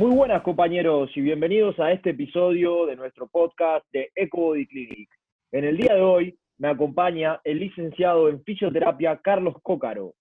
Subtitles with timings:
[0.00, 5.10] Muy buenas compañeros y bienvenidos a este episodio de nuestro podcast de EcoBody Clinic.
[5.52, 10.14] En el día de hoy me acompaña el licenciado en fisioterapia Carlos Cócaro.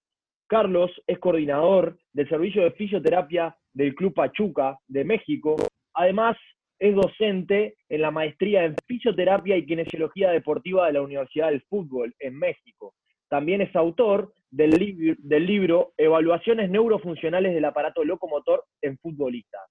[0.47, 5.55] Carlos es coordinador del servicio de fisioterapia del Club Pachuca de México.
[5.93, 6.35] Además,
[6.77, 12.13] es docente en la maestría en fisioterapia y kinesiología deportiva de la Universidad del Fútbol
[12.19, 12.95] en México.
[13.29, 19.61] También es autor del, del libro Evaluaciones neurofuncionales del aparato locomotor en futbolistas.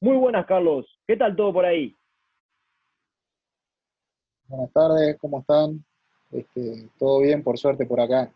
[0.00, 0.86] Muy buenas, Carlos.
[1.06, 1.96] ¿Qué tal todo por ahí?
[4.46, 5.84] Buenas tardes, ¿cómo están?
[6.30, 8.30] Este, todo bien, por suerte, por acá.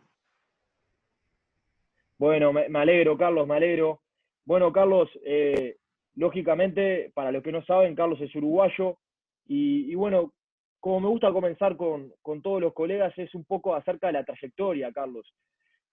[2.17, 4.01] Bueno, me, alegro, Carlos, me alegro.
[4.45, 5.77] Bueno, Carlos, eh,
[6.15, 8.99] lógicamente, para los que no saben, Carlos es uruguayo.
[9.47, 10.33] Y, bueno,
[10.81, 14.25] como me gusta comenzar con, con, todos los colegas, es un poco acerca de la
[14.25, 15.33] trayectoria, Carlos.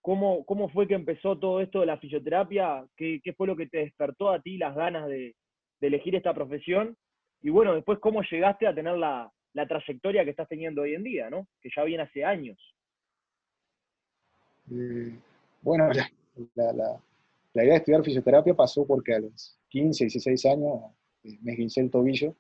[0.06, 2.86] ¿Cómo, ¿Cómo fue que empezó todo esto de la fisioterapia?
[2.96, 5.36] ¿Qué, qué fue lo que te despertó a ti las ganas de,
[5.82, 6.96] elegir esta profesión?
[7.42, 9.34] Y bueno, después, ¿cómo llegaste a tener la,
[9.68, 11.48] trayectoria que estás teniendo hoy en día, ¿no?
[11.60, 12.56] Que ya viene hace años.
[14.72, 15.18] Eh,
[15.64, 16.08] bueno, la,
[17.56, 20.82] idea de estudiar fisioterapia pasó porque a los 15, 16 años
[21.24, 22.36] eh, me esguincé el tobillo.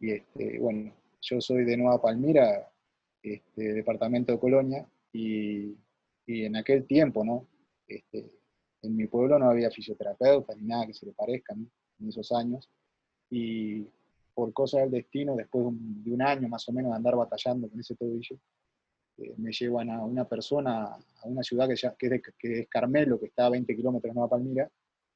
[0.00, 2.68] Y este, bueno, yo soy de Nueva Palmira,
[3.22, 4.84] este, departamento de Colonia,
[6.28, 7.48] y en aquel tiempo, ¿no?
[7.86, 8.30] Este,
[8.82, 12.68] en mi pueblo no había fisioterapeuta ni nada que se le parezca, En esos años.
[13.30, 13.86] Y
[14.34, 17.80] por cosas del destino, después de un año más o menos de andar batallando con
[17.80, 18.38] ese tobillo,
[19.16, 23.26] eh, me llevan a una persona, a una ciudad que, ya, que, es, Carmelo, que
[23.26, 24.70] está a 20 kilómetros de Nueva Palmira,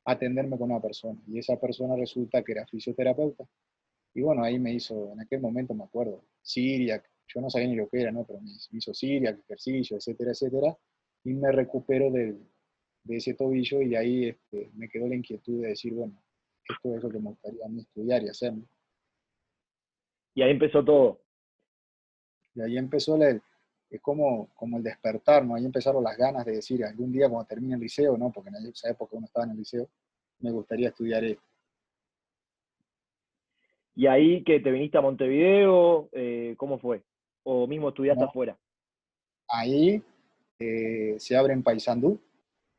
[0.07, 1.21] a atenderme con una persona.
[1.27, 3.45] Y esa persona resulta que era fisioterapeuta.
[4.15, 7.77] Y bueno, ahí me hizo, en aquel momento me acuerdo, Siria, yo no sabía ni
[7.77, 8.25] lo que era, ¿no?
[8.25, 10.77] Pero me hizo Siria, ejercicio, etcétera, etcétera
[11.25, 12.37] y me recupero de
[13.09, 16.15] ese tobillo y ahí este, me quedó la inquietud de decir, bueno,
[16.69, 18.55] esto es lo que me gustaría estudiar y hacer.
[20.35, 21.21] Y ahí empezó todo.
[22.55, 23.43] Y ahí empezó el,
[23.91, 25.55] es como, como el despertar, ¿no?
[25.55, 28.31] Ahí empezaron las ganas de decir, algún día cuando termine el liceo, ¿no?
[28.31, 29.89] Porque en esa época uno estaba en el liceo,
[30.41, 31.43] me gustaría estudiar esto.
[33.95, 36.09] ¿Y ahí que te viniste a Montevideo?
[36.13, 37.03] Eh, ¿Cómo fue?
[37.43, 38.57] ¿O mismo estudiaste afuera?
[39.49, 40.03] Ahí
[40.63, 42.21] eh, se abre en Paysandú,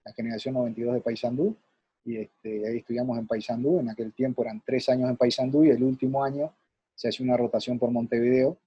[0.05, 1.57] la generación 92 de Paysandú,
[2.05, 5.69] y este, ahí estudiamos en Paysandú, en aquel tiempo eran tres años en Paysandú y
[5.69, 6.53] el último año
[6.95, 8.57] se hace una rotación por Montevideo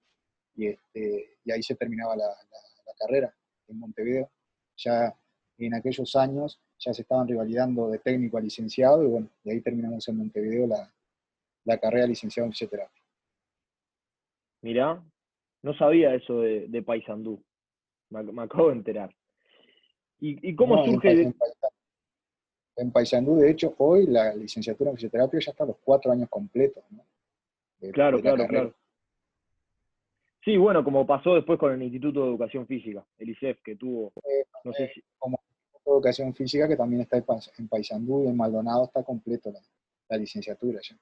[0.55, 2.29] y, este, ahí se terminaba la,
[2.99, 3.35] carrera
[3.69, 4.31] en Montevideo.
[4.79, 5.15] Ya
[5.59, 9.61] en aquellos años ya se estaban rivalidando de técnico a licenciado y bueno, y ahí
[9.61, 10.91] terminamos en Montevideo la,
[11.65, 13.03] la carrera licenciado en fisioterapia.
[14.63, 15.03] Mirá,
[15.63, 17.43] no sabía eso de, de Paysandú.
[18.11, 19.15] Me, acabo de enterar.
[20.21, 21.33] ¿Y, cómo surge?
[22.77, 26.29] En, Paysandú, de hecho, hoy la licenciatura en fisioterapia ya está a los cuatro años
[26.29, 26.85] completos.
[27.93, 28.75] claro, claro, claro.
[30.47, 34.13] Sí, bueno, como pasó después con el Instituto de Educación Física, el ICEF, que tuvo,
[34.23, 35.03] eh, no sé si...
[35.19, 35.41] Como
[35.85, 39.53] de Educación Física, que también está en Paysandú y en Maldonado está completo
[40.09, 40.97] la, licenciatura ya.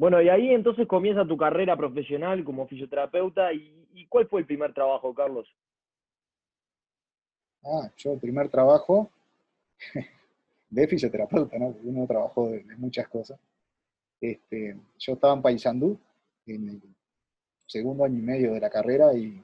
[0.00, 4.46] Bueno, y ahí entonces comienza tu carrera profesional como fisioterapeuta y ¿Y cuál fue el
[4.46, 5.46] primer trabajo, Carlos?
[7.62, 9.10] Ah, yo el primer trabajo
[10.70, 11.76] de fisioterapeuta, ¿no?
[11.82, 13.38] Uno trabajó de, muchas cosas.
[14.20, 15.98] Este, yo estaba en Paysandú,
[16.46, 16.82] en el
[17.66, 19.42] segundo año y medio de la carrera, y,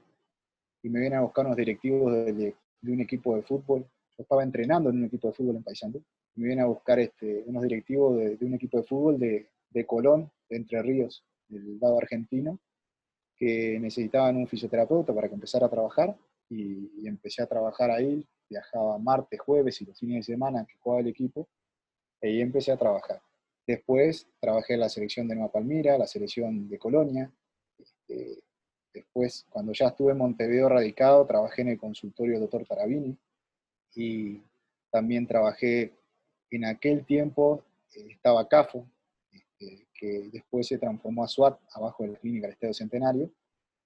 [0.83, 3.81] me vienen a buscar unos directivos de, un equipo de fútbol.
[4.17, 6.01] Yo estaba entrenando en un equipo de fútbol en Paysandú.
[6.37, 10.57] Me vienen a buscar este, unos directivos de, un equipo de fútbol de Colón, de
[10.57, 12.59] Entre Ríos, del lado argentino,
[13.37, 16.17] que necesitaban un fisioterapeuta para que empezara a trabajar
[16.49, 21.01] y, empecé a trabajar ahí, viajaba martes, jueves y los fines de semana que jugaba
[21.01, 21.49] el equipo,
[22.23, 23.21] y ahí empecé a trabajar.
[23.67, 27.31] Después trabajé en la selección de Nueva Palmira, la selección de Colonia.
[27.77, 28.43] Este,
[28.95, 32.65] después, cuando ya estuve en Montevideo radicado, trabajé en el consultorio Dr.
[32.65, 33.17] Tarabini
[33.95, 34.41] y
[34.91, 35.93] también trabajé
[36.51, 37.65] en aquel tiempo,
[37.95, 38.87] eh, estaba CAFO,
[39.99, 43.31] que después se transformó a SWAT, abajo de la clínica del Estado Centenario,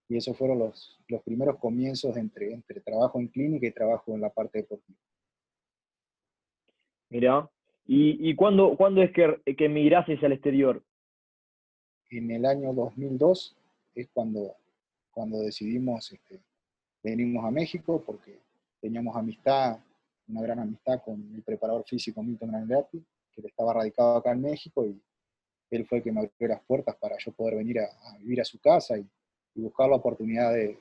[0.09, 4.21] y esos fueron los, los primeros comienzos entre, entre trabajo en clínica y trabajo en
[4.21, 4.99] la parte deportiva.
[7.11, 7.49] Mira,
[7.93, 10.81] ¿Y, y cuándo, cuándo, es que, que emigrases al exterior?
[12.11, 13.57] En el año 2002
[13.97, 14.55] es cuando,
[15.11, 16.41] cuando decidimos este,
[17.03, 18.39] venimos a México porque
[18.81, 19.81] teníamos amistad,
[20.29, 24.87] una gran amistad con el preparador físico Milton Grandeati, que estaba radicado acá en México
[24.87, 25.01] y
[25.71, 28.45] él fue el que me abrió las puertas para yo poder venir a, vivir a
[28.45, 29.07] su casa y,
[29.55, 30.79] buscar la oportunidad de,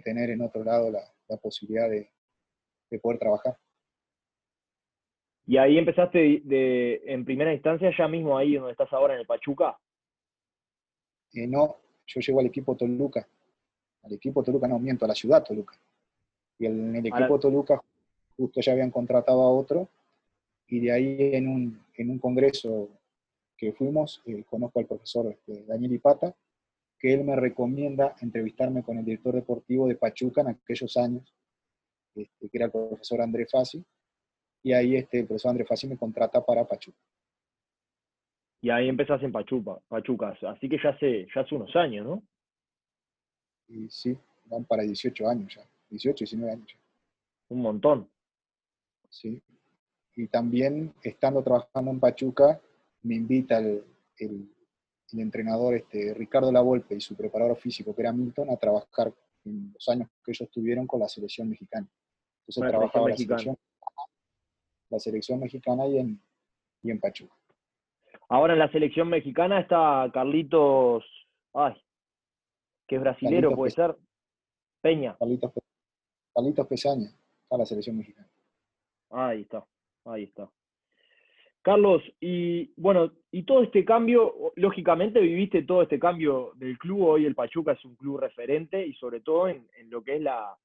[0.00, 2.08] tener en otro lado la, posibilidad de,
[3.00, 3.56] poder trabajar.
[5.46, 9.26] ¿Y ahí empezaste de, en primera instancia ya mismo ahí donde estás ahora en el
[9.26, 9.76] Pachuca?
[11.34, 13.26] Eh, no, yo llego al equipo Toluca.
[14.02, 15.74] Al equipo Toluca, no, miento, a la ciudad Toluca.
[16.58, 17.82] Y en el equipo Toluca
[18.36, 19.88] justo ya habían contratado a otro.
[20.68, 22.88] Y de ahí en un, en un congreso
[23.62, 26.34] que fuimos, eh, conozco al profesor este, Daniel Ipata,
[26.98, 31.32] que él me recomienda entrevistarme con el director deportivo de Pachuca en aquellos años,
[32.12, 33.84] este, que era el profesor André Fassi,
[34.64, 36.98] y ahí este, el profesor André Fassi me contrata para Pachuca.
[38.62, 42.22] Y ahí empezás en Pachuca, Pachuca, así que ya hace, ya hace unos años, ¿no?
[43.68, 46.80] Y sí, van para 18 años ya, 18, 19 años ya.
[47.50, 48.10] Un montón.
[49.08, 49.40] Sí.
[50.16, 52.60] Y también, estando trabajando en Pachuca,
[53.02, 53.84] me invita el,
[54.18, 54.48] el,
[55.12, 59.12] entrenador este, Ricardo Lavolpe y su preparador físico, que era Milton, a trabajar
[59.44, 61.86] en los años que ellos estuvieron con la selección mexicana.
[62.46, 63.58] Entonces trabajaba la selección,
[64.88, 66.22] la selección mexicana y en,
[66.82, 67.34] y en Pachuca.
[68.28, 71.04] Ahora en la selección mexicana está Carlitos,
[71.52, 71.74] ay,
[72.86, 73.96] que es brasilero, puede ser,
[74.80, 75.16] Peña.
[75.18, 75.52] Carlitos,
[76.34, 77.10] Carlitos Pesaña,
[77.42, 78.30] está la selección mexicana.
[79.10, 79.66] Ahí está,
[80.06, 80.50] ahí está.
[81.62, 87.24] Carlos, y bueno, y todo este cambio, lógicamente viviste todo este cambio del club, hoy
[87.24, 90.56] el Pachuca es un club referente y sobre todo en, lo que es la,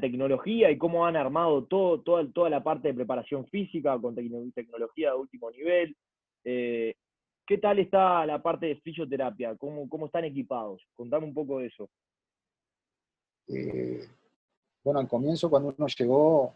[0.00, 5.10] tecnología y cómo han armado todo, toda, toda la parte de preparación física con tecnología
[5.10, 5.96] de último nivel.
[6.44, 6.94] Eh,
[7.46, 9.56] ¿Qué tal está la parte de fisioterapia?
[9.56, 10.86] ¿Cómo, cómo están equipados?
[10.94, 11.88] Contame un poco de eso.
[13.48, 14.06] Eh,
[14.84, 16.54] bueno, al comienzo cuando uno llegó,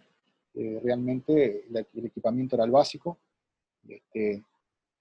[0.54, 3.18] eh, realmente el, equipamiento era el básico.
[3.88, 4.42] Este,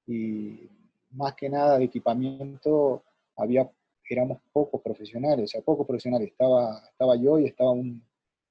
[0.07, 0.69] y
[1.11, 3.03] más que nada de equipamiento
[3.35, 3.69] había,
[4.09, 6.29] éramos pocos profesionales, o sea, pocos profesionales.
[6.29, 8.03] Estaba, estaba yo y estaba un,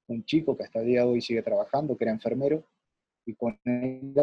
[0.07, 2.63] un chico que hasta el día de hoy sigue trabajando, que era enfermero,
[3.25, 4.13] y con él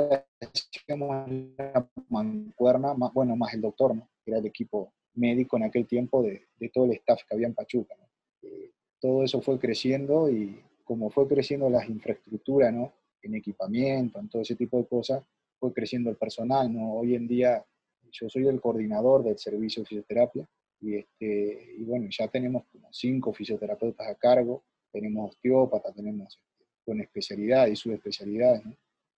[0.40, 4.08] hacíamos la mancuerna, más, bueno, más el doctor, ¿no?
[4.24, 7.46] que era el equipo médico en aquel tiempo de, de todo el staff que había
[7.46, 7.94] en Pachuca.
[8.42, 12.92] Eh, todo eso fue creciendo y como fue creciendo las infraestructuras, ¿no?
[13.22, 15.22] En equipamiento, en todo ese tipo de cosas,
[15.60, 16.94] fue creciendo el personal, ¿no?
[16.94, 17.64] Hoy en día
[18.10, 20.48] yo soy el coordinador del servicio de fisioterapia
[20.80, 26.66] y, este, y bueno, ya tenemos como cinco fisioterapeutas a cargo, tenemos osteópatas, tenemos este,
[26.84, 28.62] con especialidad y subespecialidades.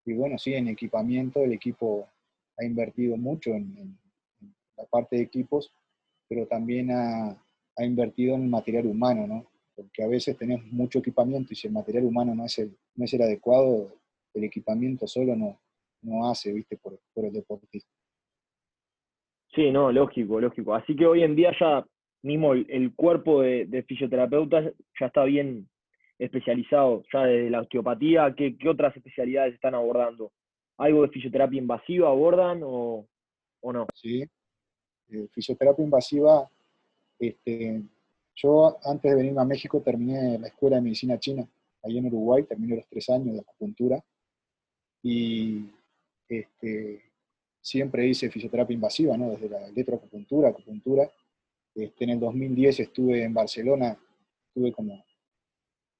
[0.04, 2.10] Y bueno, sí, en equipamiento el equipo
[2.58, 3.98] ha invertido mucho en,
[4.76, 5.72] la parte de equipos,
[6.28, 7.30] pero también ha,
[7.78, 9.46] ha invertido en el material humano, ¿no?
[9.76, 13.06] porque a veces tenemos mucho equipamiento y si el material humano no es el, no
[13.06, 13.96] es el adecuado,
[14.34, 15.60] el equipamiento solo no,
[16.02, 17.90] no hace, viste, por, por el deportista.
[19.54, 20.74] Sí, no, lógico, lógico.
[20.74, 21.86] Así que hoy en día ya
[22.24, 25.68] mismo el, cuerpo de, fisioterapeutas ya está bien
[26.20, 30.32] especializado, ya desde la osteopatía, ¿qué, ¿qué, otras especialidades están abordando?
[30.78, 33.08] ¿Algo de fisioterapia invasiva abordan o,
[33.62, 33.88] o no?
[33.96, 34.24] Sí,
[35.10, 36.48] eh, fisioterapia invasiva,
[37.20, 37.82] este,
[38.36, 41.48] yo antes de venirme a México terminé la escuela de medicina china,
[41.84, 44.04] ahí en Uruguay, terminé los tres años de acupuntura
[45.04, 45.66] y
[46.40, 47.04] este,
[47.62, 49.30] siempre hice fisioterapia invasiva, ¿no?
[49.32, 51.10] desde la electroacupuntura, acupuntura.
[51.76, 53.98] Este, en el 2010 estuve en Barcelona,
[54.48, 55.04] estuve como,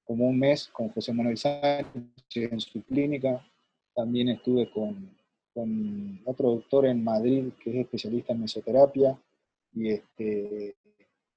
[0.04, 3.46] como un mes con José Manuel Sánchez en su clínica.
[3.94, 5.10] También estuve con,
[5.54, 9.18] con otro doctor en Madrid que es especialista en mesoterapia
[9.74, 10.74] y este,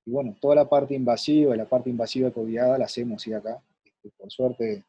[0.05, 3.61] y bueno, toda la parte invasiva la parte invasiva covidiada la hacemos acá.
[3.83, 4.83] Este, por suerte,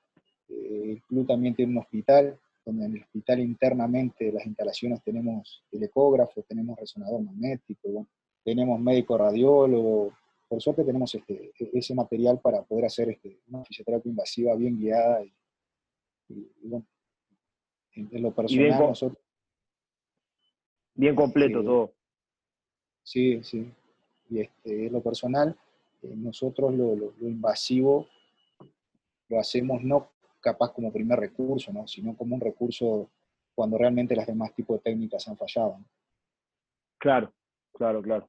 [0.48, 5.64] eh, el club también tiene un hospital, donde en el hospital internamente las instalaciones tenemos
[5.70, 8.06] telecógrafo, tenemos resonador magnético,
[8.44, 10.12] tenemos médico radiólogo.
[10.48, 14.78] Por suerte tenemos este, e-, ese material para poder hacer este, una fisioterapia invasiva bien
[14.78, 15.24] guiada.
[15.24, 15.32] Y,
[16.62, 16.84] bueno,
[17.94, 19.22] en, lo personal bien, nosotros...
[20.94, 21.92] Bien completo todo.
[23.02, 23.72] Sí, sí
[24.30, 25.56] y este, lo personal,
[26.02, 28.08] eh, nosotros lo, invasivo
[29.28, 30.10] lo hacemos no
[30.46, 31.88] capaz como primer recurso, ¿no?
[31.88, 33.10] sino como un recurso
[33.52, 35.78] cuando realmente las demás tipos de técnicas han fallado.
[36.98, 37.32] Claro,
[37.72, 38.28] claro, claro.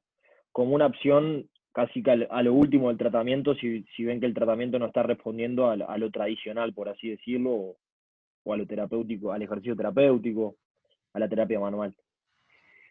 [0.50, 4.80] Como una opción casi que a lo último del tratamiento, si, ven que el tratamiento
[4.80, 7.76] no está respondiendo a, lo tradicional, por así decirlo,
[8.44, 10.56] o, a lo terapéutico, al ejercicio terapéutico.
[11.12, 11.94] a la terapia manual.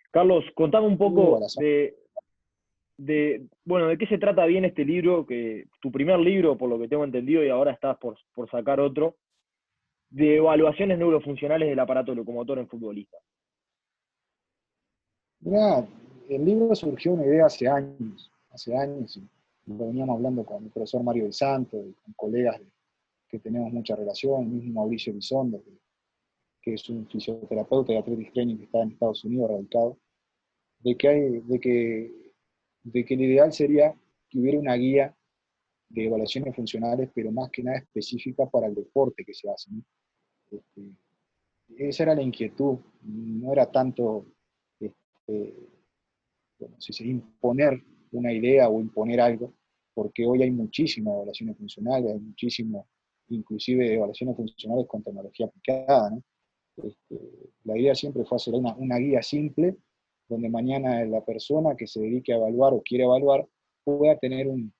[0.10, 1.98] Carlos, contame un poco de,
[2.98, 6.80] de, bueno, de qué se trata bien este libro, que tu primer libro, por lo
[6.80, 9.16] que tengo entendido, y ahora estás por, por sacar otro,
[10.10, 13.22] de evaluaciones neurofuncionales del aparato locomotor en futbolistas.
[15.42, 15.88] Mira,
[16.30, 19.20] el libro surgió una idea hace años, hace años,
[19.66, 22.60] lo veníamos hablando con el profesor Mario del Santo, y con colegas
[23.30, 25.62] que tenemos mucha relación, el mismo Mauricio Bisondo,
[26.62, 29.98] que, es un fisioterapeuta de Training que está en Estados Unidos radicado,
[30.80, 32.27] de que, hay, de que
[32.92, 33.94] de que el ideal sería
[34.30, 35.16] que hubiera una guía
[35.90, 39.70] de evaluaciones funcionales, pero más que nada específica para el deporte que se hace.
[40.52, 40.96] Este,
[41.78, 44.26] esa era la inquietud, no era tanto
[44.80, 45.54] este,
[46.78, 49.54] si se imponer una idea o imponer algo,
[49.94, 52.88] porque hoy hay muchísimas evaluaciones funcionales, hay muchísimo,
[53.30, 56.18] inclusive evaluaciones funcionales con tecnología aplicada.
[56.78, 57.20] Este,
[57.64, 59.76] la idea siempre fue hacer una, una guía simple
[60.28, 63.48] donde mañana la persona que se dedique a evaluar o quiere evaluar
[63.84, 64.74] pueda tener un,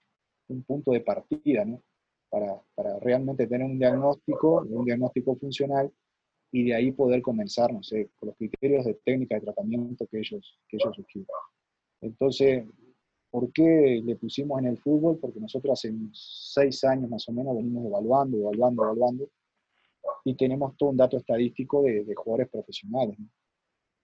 [0.66, 1.82] punto de partida, ¿no?
[2.30, 2.62] Para,
[3.00, 5.92] realmente tener un diagnóstico, un diagnóstico funcional,
[6.52, 10.20] y de ahí poder comenzar, no sé, con los criterios de técnica de tratamiento que
[10.20, 11.28] ellos, que ellos sugieren.
[12.02, 12.66] Entonces,
[13.30, 15.18] ¿por qué le pusimos en el fútbol?
[15.20, 19.30] Porque nosotros hace seis años más o menos venimos evaluando, evaluando, evaluando,
[20.24, 23.20] y tenemos todo un dato estadístico de, de jugadores profesionales.
[23.20, 23.28] ¿no?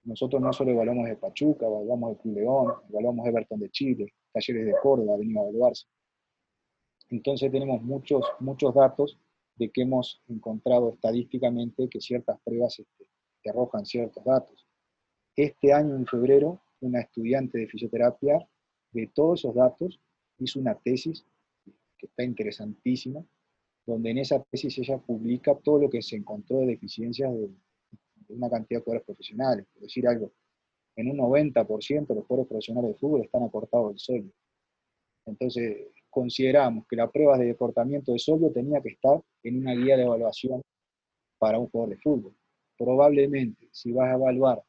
[0.06, 4.66] Nosotros no solo evaluamos de Pachuca, evaluamos de Club León, evaluamos Everton de Chile, Talleres
[4.66, 5.86] de Córdoba, venido a evaluarse.
[7.10, 9.18] Entonces tenemos muchos, muchos datos
[9.56, 13.06] de que hemos encontrado estadísticamente que ciertas pruebas este,
[13.42, 14.68] te arrojan ciertos datos.
[15.36, 18.46] Este año, en febrero, una estudiante de fisioterapia,
[18.92, 20.02] de todos esos datos,
[20.38, 21.26] hizo una tesis
[21.98, 23.24] que está interesantísima,
[23.86, 27.50] donde en esa tesis ella publica todo lo que se encontró de deficiencias de,
[28.30, 29.66] una cantidad de jugadores profesionales.
[29.74, 30.32] Por decir algo,
[30.96, 34.32] en un 90% de los jugadores profesionales de fútbol están acortados del solio.
[35.26, 39.98] Entonces, consideramos que la prueba de deportamiento de solio tenía que estar en una guía
[39.98, 40.62] de evaluación
[41.40, 42.36] para un jugador de fútbol.
[42.78, 44.62] Probablemente, si vas a evaluar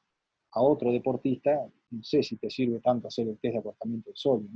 [0.52, 4.16] a otro deportista, no sé si te sirve tanto hacer el test de acortamiento de
[4.16, 4.48] solio.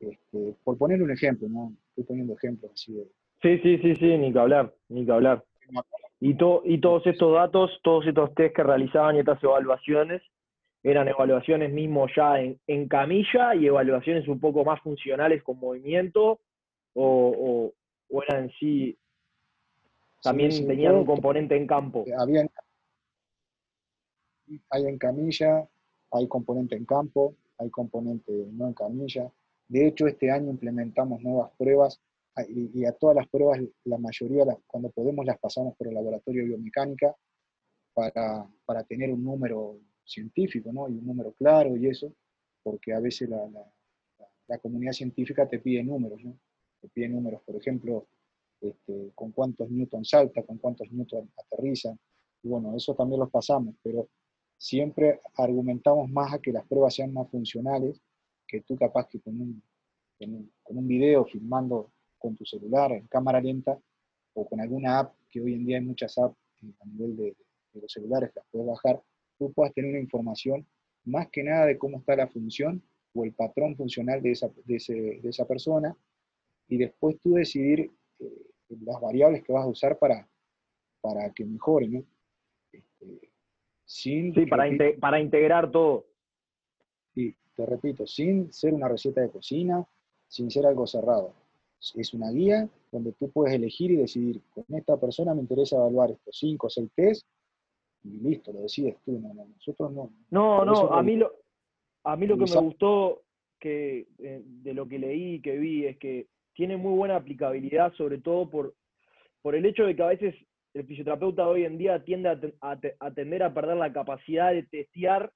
[0.00, 1.74] Este, por poner un ejemplo, ¿no?
[1.88, 3.04] estoy poniendo ejemplos así de...
[3.40, 5.44] Sí, sí, sí, sí, ni que hablar, ni que hablar.
[6.20, 10.22] Y, y todos estos datos, todos estos test que realizaban y estas evaluaciones,
[10.82, 16.40] eran evaluaciones mismo ya en, camilla y evaluaciones un poco más funcionales con movimiento,
[16.94, 17.72] o,
[18.10, 18.98] o, eran en sí,
[20.22, 22.04] también tenían un componente en campo.
[22.18, 22.46] Había,
[24.70, 25.66] hay en camilla,
[26.12, 29.30] hay componente en campo, hay componente no en camilla.
[29.68, 32.00] De hecho, este año implementamos nuevas pruebas
[32.48, 36.48] y, a todas las pruebas, la mayoría, cuando podemos, las pasamos por el laboratorio de
[36.48, 37.14] biomecánica
[37.92, 40.88] para, para tener un número científico, ¿no?
[40.88, 42.12] Y un número claro y eso,
[42.62, 43.48] porque a veces la,
[44.48, 46.36] la, comunidad científica te pide números, ¿no?
[46.80, 48.08] Te pide números, por ejemplo,
[48.60, 51.96] este, con cuántos newtons salta, con cuántos newtons aterriza,
[52.42, 54.08] y bueno, eso también los pasamos, pero
[54.58, 58.00] siempre argumentamos más a que las pruebas sean más funcionales,
[58.46, 59.62] que tú capaz que con un,
[60.18, 61.90] con un, con un video filmando
[62.24, 63.78] con tu celular en cámara lenta
[64.32, 66.34] o con alguna app, que hoy en día hay muchas apps
[66.80, 67.36] a nivel de,
[67.74, 69.02] los celulares que las puedes bajar,
[69.36, 70.66] tú puedas tener una información
[71.04, 75.20] más que nada de cómo está la función o el patrón funcional de esa, de,
[75.22, 75.94] esa persona
[76.66, 77.90] y después tú decidir
[78.20, 78.46] eh,
[78.80, 80.26] las variables que vas a usar para,
[81.02, 82.04] para que mejore, ¿no?
[82.72, 83.28] Este,
[83.84, 84.64] sin, sí, para,
[84.98, 86.06] para integrar todo.
[87.14, 89.86] Y te repito, sin ser una receta de cocina,
[90.26, 91.43] sin ser algo cerrado
[91.96, 96.10] es una guía donde tú puedes elegir y decidir, con esta persona me interesa evaluar
[96.10, 97.26] estos 5 o 6 test,
[98.04, 100.10] y listo, lo decides tú, no, no, nosotros no.
[100.30, 101.32] No, no, a mí lo,
[102.04, 103.22] a mí lo que me gustó
[103.58, 107.92] que, eh, de lo que leí y que vi es que tiene muy buena aplicabilidad,
[107.94, 108.74] sobre todo por,
[109.42, 110.34] por el hecho de que a veces
[110.74, 112.28] el fisioterapeuta hoy en día tiende
[112.60, 115.32] a, a, tender a perder la capacidad de testear,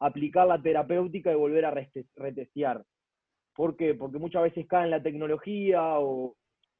[0.00, 1.74] aplicar la terapéutica y volver a
[2.16, 2.84] retestear.
[3.58, 3.92] ¿Por qué?
[3.96, 6.36] Porque muchas veces cae en la tecnología o,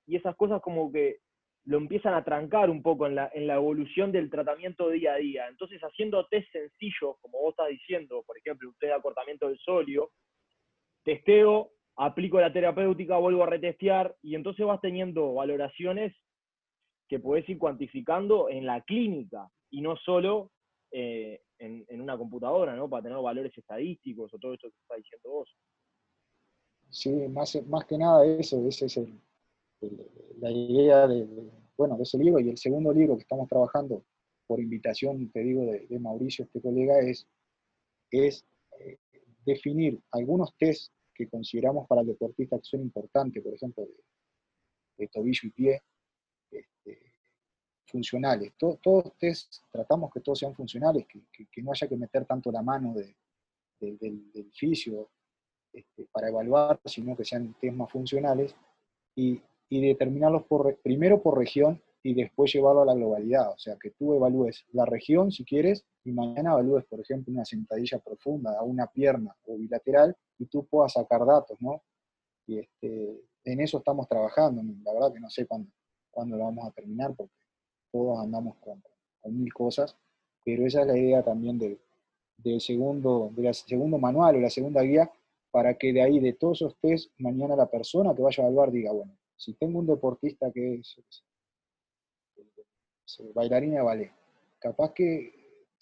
[0.06, 1.16] y esas cosas como que
[1.64, 5.16] lo empiezan a trancar un poco en la, en la evolución del tratamiento día a
[5.16, 5.48] día.
[5.48, 10.12] Entonces, haciendo test sencillos, como vos estás diciendo, por ejemplo, usted de acortamiento del solio,
[11.02, 16.14] testeo, aplico la terapéutica, vuelvo a retestear, y entonces vas teniendo valoraciones
[17.08, 20.52] que puedes ir cuantificando en la clínica y no solo
[20.92, 22.88] eh, en, en, una computadora, ¿no?
[22.88, 25.52] Para tener valores estadísticos o todo esto que estás diciendo vos.
[26.90, 28.98] Sí, más, más que nada eso, esa es
[30.40, 31.26] la idea de,
[31.76, 34.04] bueno, de ese libro y el segundo libro que estamos trabajando
[34.46, 37.26] por invitación, te digo, de, Mauricio, este colega, es,
[38.10, 38.44] es
[38.80, 38.98] eh,
[39.44, 43.86] definir algunos test que consideramos para el deportista que son importantes, por ejemplo,
[44.96, 45.82] de, tobillo y pie,
[46.50, 47.12] este,
[47.84, 48.54] funcionales.
[48.56, 52.94] todos test, tratamos que todos sean funcionales, que, no haya que meter tanto la mano
[52.94, 55.10] del, del fisio
[55.72, 58.54] este, para evaluar, sino que sean test más funcionales
[59.14, 63.50] y, y determinarlos por, primero por región y después llevarlo a la globalidad.
[63.50, 67.44] O sea, que tú evalúes la región si quieres y mañana evalúes, por ejemplo, una
[67.44, 71.82] sentadilla profunda, una pierna o bilateral y tú puedas sacar datos, ¿no?
[72.46, 74.62] Y este, en eso estamos trabajando.
[74.84, 75.70] La verdad que no sé cuándo,
[76.10, 77.34] cuándo lo vamos a terminar porque
[77.92, 78.82] todos andamos con,
[79.20, 79.96] con mil cosas,
[80.44, 81.78] pero esa es la idea también del,
[82.38, 85.10] del segundo, del segundo manual o la segunda guía
[85.50, 88.70] para que de ahí, de todos esos test, mañana la persona que vaya a evaluar
[88.70, 91.00] diga, bueno, si tengo un deportista que es,
[93.34, 94.12] bailarina vale,
[94.58, 95.32] capaz que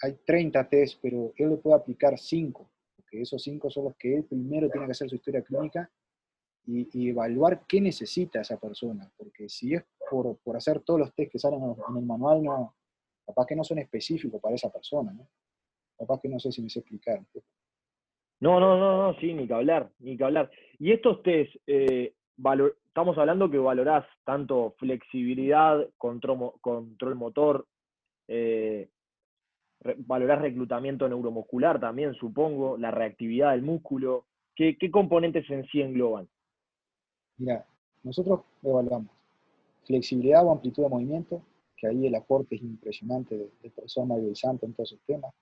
[0.02, 4.16] hay 30 test, pero él le puede aplicar 5, porque esos 5 son los que
[4.16, 5.90] él primero tiene que hacer su historia clínica
[6.66, 11.38] y, evaluar qué necesita esa persona, porque si es por, hacer todos los test que
[11.38, 12.76] salen en el manual, no,
[13.24, 15.28] capaz que no son específicos para esa persona, ¿no?
[15.98, 17.24] Capaz que no sé si me sé explicar.
[18.40, 20.50] No, no, no, no, sí, ni que hablar, ni que hablar.
[20.78, 22.12] Y estos test, eh,
[22.86, 27.66] estamos hablando que valorás tanto flexibilidad, control, control motor,
[28.28, 28.88] eh,
[29.98, 34.26] valorás reclutamiento neuromuscular también, supongo, la reactividad del músculo.
[34.54, 36.28] ¿Qué, componentes en sí engloban?
[37.38, 37.66] Mira,
[38.02, 39.10] nosotros evaluamos
[39.84, 41.42] flexibilidad o amplitud de movimiento,
[41.76, 45.32] que ahí el aporte es impresionante del profesor Mario Santo en todos esos temas.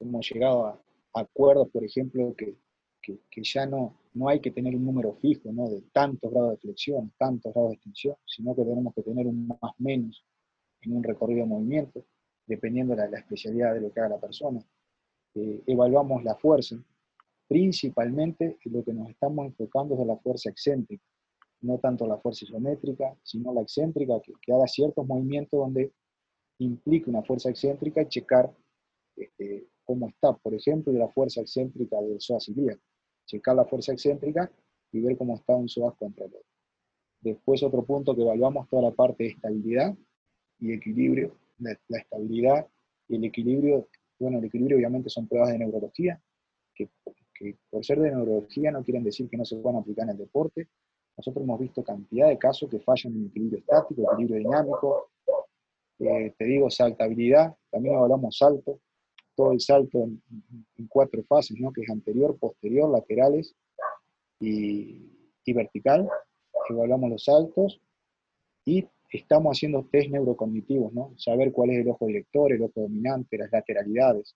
[0.00, 0.78] Hemos llegado a
[1.14, 2.56] acuerdos, por ejemplo, que,
[3.02, 5.68] que, ya no, no hay que tener un número fijo ¿no?
[5.68, 9.48] de tantos grados de flexión, tantos grados de extensión, sino que tenemos que tener un
[9.48, 10.24] más menos
[10.82, 12.04] en un recorrido de movimiento,
[12.46, 14.64] dependiendo de la, especialidad de lo que haga la persona.
[15.34, 16.76] Eh, evaluamos la fuerza,
[17.48, 21.04] principalmente lo que nos estamos enfocando es la fuerza excéntrica,
[21.60, 25.92] no tanto la fuerza isométrica, sino la excéntrica, que, que haga ciertos movimientos donde
[26.58, 28.52] implique una fuerza excéntrica y checar
[29.16, 32.82] este, cómo está, por ejemplo, la fuerza excéntrica del psoas ilíaco.
[33.26, 34.50] Checar la fuerza excéntrica
[34.92, 36.46] y ver cómo está un psoas contra el otro.
[37.20, 39.94] Después otro punto que evaluamos toda la parte de estabilidad
[40.58, 41.36] y equilibrio.
[41.58, 42.66] La, estabilidad
[43.08, 46.20] y el equilibrio, bueno, el equilibrio obviamente son pruebas de neurología,
[46.74, 46.88] que,
[47.70, 50.68] por ser de neurología no quieren decir que no se puedan aplicar en el deporte.
[51.16, 55.10] Nosotros hemos visto cantidad de casos que fallan en equilibrio estático, equilibrio dinámico,
[56.00, 58.80] eh, te digo saltabilidad, también evaluamos salto,
[59.34, 60.22] todo el salto en,
[60.88, 61.72] cuatro fases, ¿no?
[61.72, 63.54] que es anterior, posterior, laterales
[64.40, 65.08] y,
[65.46, 66.08] vertical.
[66.68, 67.80] Evaluamos los saltos
[68.64, 71.12] y estamos haciendo test neurocognitivos, ¿no?
[71.16, 74.34] saber cuál es el ojo director, el ojo dominante, las lateralidades.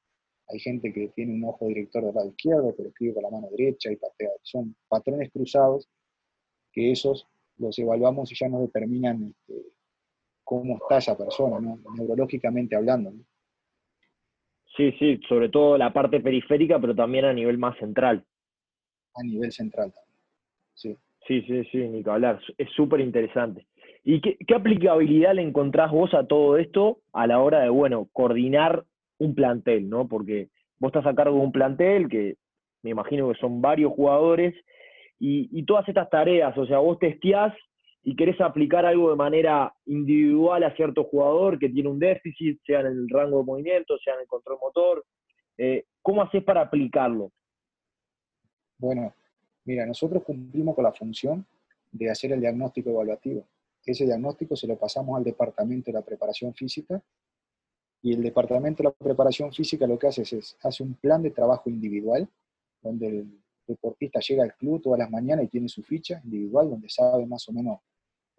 [0.48, 3.48] Hay gente que tiene un ojo director del lado izquierdo, pero escribe con la mano
[3.50, 4.30] derecha y patea.
[4.42, 5.88] Son patrones cruzados
[6.72, 7.26] que esos
[7.58, 9.72] los evaluamos y ya nos determinan este,
[10.44, 11.78] cómo está esa persona, ¿no?
[11.96, 13.10] neurológicamente hablando.
[13.10, 13.24] ¿no?
[14.76, 18.24] Sí, sí, sobre todo la parte periférica, pero también a nivel más central.
[19.14, 20.22] A nivel central también,
[20.74, 20.96] sí.
[21.26, 22.40] Sí, sí, sí, ni que hablar.
[22.56, 23.66] Es súper interesante.
[24.04, 28.84] ¿Y qué, aplicabilidad le encontrás vos a todo esto a la hora de, bueno, coordinar
[29.18, 30.06] un plantel, ¿no?
[30.06, 32.36] Porque vos estás a cargo de un plantel que
[32.82, 34.54] me imagino que son varios jugadores
[35.18, 37.52] y, y todas estas tareas, o sea, vos testeás
[38.08, 42.78] y querés aplicar algo de manera individual a cierto jugador que tiene un déficit, sea
[42.78, 45.04] en el rango de movimiento, sea en el control motor,
[45.58, 47.32] eh, ¿cómo haces para aplicarlo?
[48.78, 49.12] Bueno,
[49.64, 51.44] mira, nosotros cumplimos con la función
[51.90, 53.44] de hacer el diagnóstico evaluativo.
[53.84, 57.02] Ese diagnóstico se lo pasamos al departamento de la preparación física
[58.02, 61.32] y el departamento de la preparación física lo que hace es, hace un plan de
[61.32, 62.28] trabajo individual
[62.82, 66.88] donde el deportista llega al club todas las mañanas y tiene su ficha individual donde
[66.88, 67.80] sabe más o menos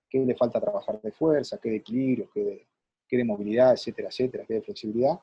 [0.09, 2.67] qué le falta trabajar de fuerza, qué de equilibrio, qué de,
[3.07, 5.19] qué de movilidad, etcétera, etcétera, qué de flexibilidad.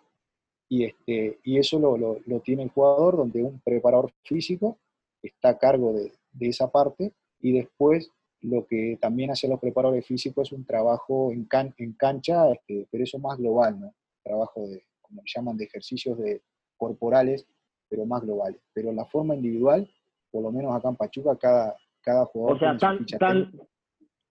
[0.68, 4.78] Y, este, y eso lo, lo, tiene el jugador, donde un preparador físico
[5.22, 10.06] está a cargo de, de, esa parte y después lo que también hacen los preparadores
[10.06, 11.46] físicos es un trabajo en,
[11.78, 13.94] en cancha, este, pero eso más global, ¿no?
[14.22, 16.42] Trabajo de, como llaman, de ejercicios de,
[16.76, 17.46] corporales,
[17.88, 18.60] pero más globales.
[18.72, 19.88] Pero la forma individual,
[20.30, 22.56] por lo menos acá en Pachuca, cada, cada jugador...
[22.56, 23.52] O sea, tan, tan,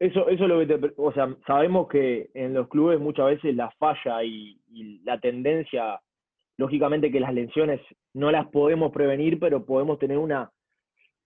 [0.04, 0.94] eso, eso es lo que te.
[0.98, 4.60] O sea, sabemos que en los clubes muchas veces la falla y,
[5.06, 6.00] la tendencia,
[6.58, 7.80] lógicamente que las lesiones
[8.14, 10.52] no las podemos prevenir, pero podemos tener una,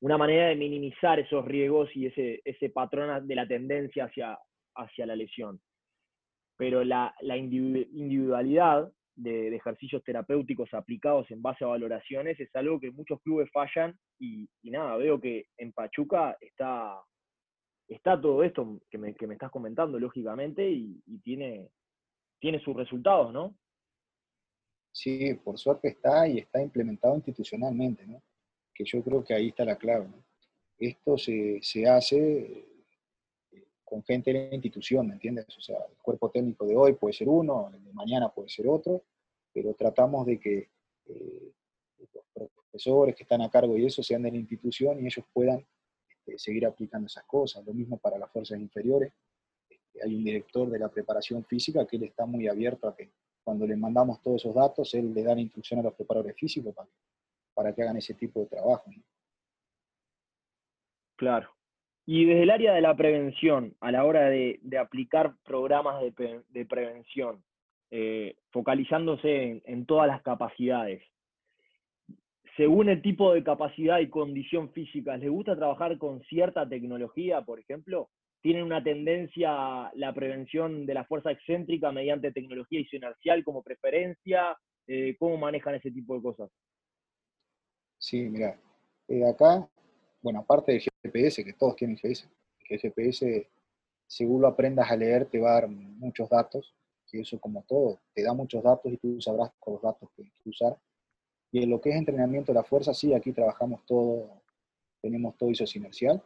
[0.02, 4.38] una manera de minimizar esos riesgos y ese, ese patrón de la tendencia hacia,
[4.76, 5.60] hacia la lesión.
[6.58, 13.20] pero la, individualidad de, ejercicios terapéuticos aplicados en base a valoraciones es algo que muchos
[13.22, 17.00] clubes fallan y, nada, veo que en Pachuca está,
[17.88, 21.70] está todo esto que me, estás comentando, lógicamente, y, tiene,
[22.40, 23.56] tiene sus resultados, ¿no?
[24.92, 28.22] Sí, por suerte está y está implementado institucionalmente, ¿no?
[28.74, 30.24] Que yo creo que ahí está la clave, ¿no?
[30.80, 32.68] Esto se, se hace
[33.84, 35.46] con gente de la institución, ¿me entiendes?
[35.58, 38.68] O sea, el cuerpo técnico de hoy puede ser uno, el de mañana puede ser
[38.68, 39.04] otro,
[39.54, 40.70] pero tratamos de que
[41.06, 41.52] eh,
[42.36, 45.66] los profesores que están a cargo y eso sean de la institución y ellos puedan
[46.28, 47.66] este, seguir aplicando esas cosas.
[47.66, 49.14] Lo mismo para las fuerzas inferiores.
[49.70, 53.12] Este, hay un director de la preparación física que él está muy abierto a que
[53.44, 56.76] cuando le mandamos todos esos datos, él le da la instrucción a los preparadores físicos
[56.76, 56.90] para,
[57.54, 58.92] para que hagan ese tipo de trabajo.
[61.16, 61.50] Claro.
[62.06, 67.44] Y desde el área de la prevención, a la hora de, aplicar programas de, prevención,
[67.92, 71.04] eh, focalizándose en, todas las capacidades,
[72.58, 77.60] según el tipo de capacidad y condición física, ¿les gusta trabajar con cierta tecnología, por
[77.60, 78.10] ejemplo?
[78.42, 79.52] ¿Tienen una tendencia
[79.86, 84.58] a la prevención de la fuerza excéntrica mediante tecnología inercial como preferencia?
[84.88, 86.50] Eh, ¿Cómo manejan ese tipo de cosas?
[88.00, 88.60] Sí, mira,
[89.08, 89.68] eh, acá
[90.22, 92.28] bueno, aparte del GPS, que todos tienen GPS,
[92.60, 93.50] que el GPS,
[94.08, 96.76] según lo aprendas a leer, te va a dar muchos datos,
[97.12, 100.24] y eso como todo, te da muchos datos y tú sabrás con los datos que,
[100.24, 100.78] que usar.
[101.52, 104.42] Y en lo que es entrenamiento de la fuerza, sí, aquí trabajamos todo,
[105.02, 106.22] tenemos todo inercial,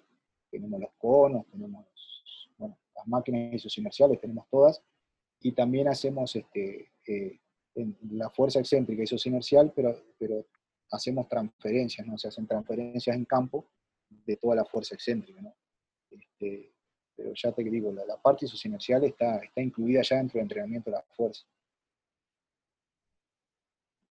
[0.50, 1.86] tenemos los conos, tenemos
[2.58, 4.82] las máquinas inerciales, tenemos todas,
[5.40, 7.40] y también hacemos este, eh,
[8.12, 10.46] la fuerza excéntrica inercial, pero, pero
[10.92, 12.18] hacemos transferencias, ¿no?
[12.18, 13.66] Se hacen transferencias en campo
[14.10, 15.42] de toda la fuerza excéntrica.
[15.42, 15.56] ¿no?
[16.10, 16.74] Este,
[17.16, 20.98] pero ya te digo, la, parte inercial está, está incluida ya dentro del entrenamiento de
[20.98, 21.46] la fuerza.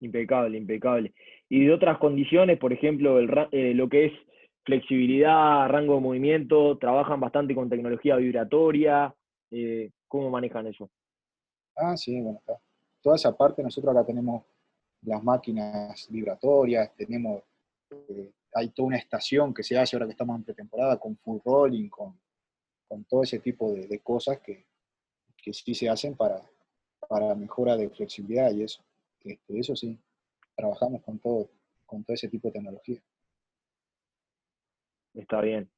[0.01, 1.13] Impecable, impecable.
[1.49, 4.13] Y de otras condiciones, por ejemplo, el, eh, lo que es
[4.65, 9.15] flexibilidad, rango de movimiento, trabajan bastante con tecnología vibratoria.
[9.51, 10.91] Eh, ¿Cómo manejan eso?
[11.77, 12.59] Ah, sí, bueno, está.
[13.03, 14.45] Toda esa parte, nosotros acá tenemos
[15.03, 17.43] las máquinas vibratorias, tenemos
[17.91, 21.39] eh, hay toda una estación que se hace ahora que estamos en pretemporada con full
[21.45, 22.19] rolling, con,
[22.89, 24.67] con todo ese tipo de, cosas que,
[25.37, 26.43] que, sí se hacen para,
[27.09, 28.83] para mejora de flexibilidad y eso.
[29.25, 29.99] Este, eso sí,
[30.57, 31.51] trabajamos con todo,
[31.87, 33.01] con todo ese tipo de tecnología.
[35.15, 35.69] Está bien.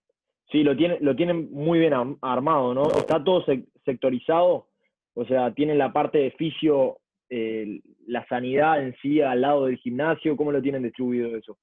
[0.51, 2.91] Sí, lo tienen, lo tienen muy bien armado, ¿no?
[2.91, 3.45] Está todo
[3.85, 4.69] sectorizado,
[5.15, 6.99] o sea, tienen la parte de fisio,
[7.31, 11.57] eh, la sanidad en sí al lado del gimnasio, ¿cómo lo tienen distribuido eso?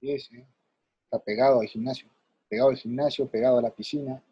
[0.00, 0.16] Sí,
[1.04, 2.08] Está pegado al gimnasio.
[2.48, 4.22] Pegado al gimnasio, pegado a la piscina.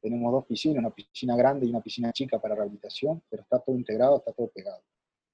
[0.00, 3.76] Tenemos dos piscinas, una piscina grande y una piscina chica para rehabilitación, pero está todo
[3.76, 4.82] integrado, está todo pegado.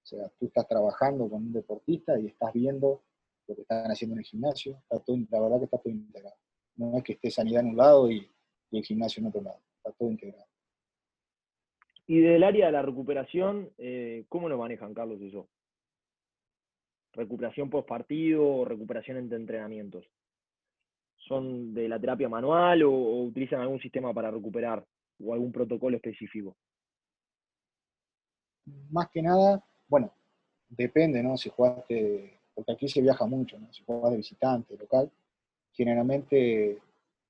[0.03, 3.03] O sea, tú estás trabajando con un deportista y estás viendo
[3.47, 4.77] lo que están haciendo en el gimnasio.
[4.83, 6.37] Está todo, la verdad que está todo integrado.
[6.77, 8.29] No es que esté sanidad en un lado y,
[8.73, 9.61] el gimnasio en otro lado.
[9.77, 10.47] Está todo integrado.
[12.07, 15.49] Y del área de la recuperación, eh, ¿cómo lo manejan, Carlos, eso?
[17.12, 20.11] recuperación post partido o recuperación entre entrenamientos?
[21.17, 24.85] ¿Son de la terapia manual o, utilizan algún sistema para recuperar
[25.21, 26.57] o algún protocolo específico?
[28.91, 30.13] Más que nada, bueno,
[30.69, 31.37] depende, ¿no?
[31.37, 33.73] Si jugaste, porque aquí se viaja mucho, ¿no?
[33.73, 35.11] Si juegas de visitante, local,
[35.73, 36.79] generalmente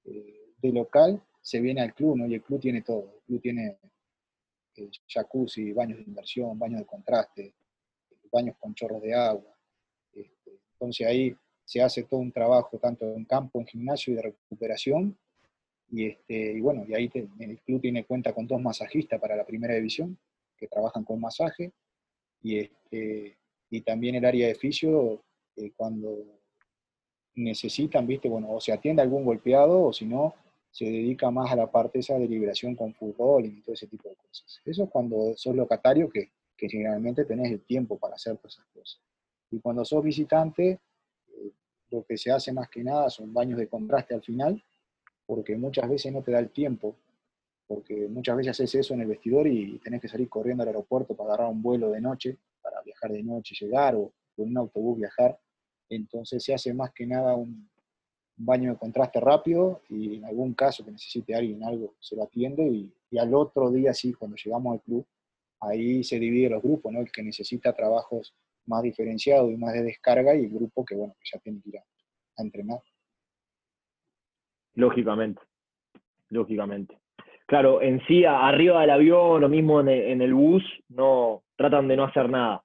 [0.05, 2.27] eh, de local se viene al club, ¿no?
[2.27, 3.15] Y el club tiene todo.
[3.17, 3.79] El club tiene
[4.77, 7.55] eh, jacuzzi, baños de inversión, baños de contraste,
[8.31, 9.53] baños con chorros de agua,
[10.83, 15.17] entonces ahí se hace todo un trabajo tanto en campo, en gimnasio y de recuperación.
[15.89, 19.45] Y, este, y bueno, y ahí el club tiene cuenta con dos masajistas para la
[19.45, 20.19] primera división
[20.57, 21.73] que trabajan con masaje.
[22.43, 23.37] Y, este,
[23.71, 25.23] y también el área de fisio,
[25.57, 26.19] eh, cuando
[27.35, 28.29] necesitan, ¿viste?
[28.29, 30.35] Bueno, o se atiende a algún golpeado o si no,
[30.71, 34.09] se dedica más a la parte esa de liberación con fútbol y todo ese tipo
[34.09, 34.61] de cosas.
[34.65, 38.67] Eso es cuando sos locatario que, que generalmente tenés el tiempo para hacer todas esas
[38.67, 39.01] cosas.
[39.51, 40.81] Y cuando sos visitante,
[41.29, 41.53] eh,
[41.91, 44.63] lo que se hace más que nada son baños de contraste al final,
[45.27, 46.97] porque muchas veces no te da el tiempo,
[47.75, 51.15] porque muchas veces haces eso en el vestidor y tenés que salir corriendo al aeropuerto
[51.15, 54.99] para agarrar un vuelo de noche, para viajar de noche, llegar, o con un autobús
[54.99, 55.39] viajar.
[55.89, 57.71] Entonces se hace más que nada un,
[58.37, 62.67] baño de contraste rápido y en algún caso que necesite alguien algo se lo atiende
[62.67, 65.07] y, al otro día sí, cuando llegamos al club,
[65.61, 67.01] ahí se divide los grupos, ¿no?
[67.01, 71.15] El que necesita trabajos más diferenciado y más de descarga y el grupo que, bueno,
[71.21, 71.85] que ya tiene que ir a,
[72.39, 72.81] entrenar.
[74.75, 75.43] Lógicamente,
[76.31, 77.02] lógicamente.
[77.53, 82.05] Claro, en sí, arriba del avión o mismo en el, bus, no tratan de no
[82.05, 82.65] hacer nada.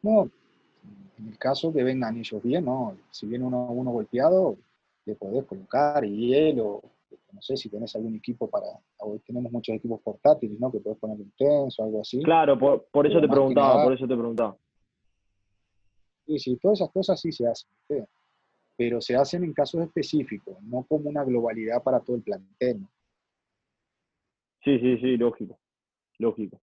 [0.00, 0.30] No,
[1.18, 2.96] en el caso que vengan ellos bien, ¿no?
[3.10, 4.56] Si viene uno, uno golpeado,
[5.04, 6.80] le podés colocar hielo,
[7.32, 8.68] no sé si tenés algún equipo para,
[9.00, 10.72] hoy tenemos muchos equipos portátiles, ¿no?
[10.72, 12.22] Que podés poner intenso algo así.
[12.22, 14.56] Claro, por, eso te preguntaba, por eso te preguntaba.
[16.24, 17.68] Sí, sí, todas esas cosas sí se hacen
[18.76, 22.86] pero se hacen en casos específicos, no como una globalidad para todo el plantel.
[24.64, 25.58] Sí, sí, sí, lógico,
[26.18, 26.60] lógico.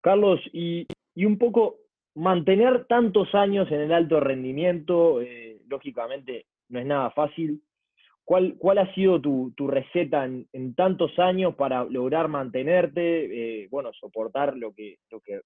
[0.00, 0.86] Carlos, y,
[1.16, 1.78] un poco
[2.14, 7.62] mantener tantos años en el alto rendimiento, eh, lógicamente no es nada fácil.
[8.24, 14.56] ¿Cuál, cuál ha sido tu, receta en, tantos años para lograr mantenerte, eh, bueno, soportar
[14.56, 15.40] lo que, lo que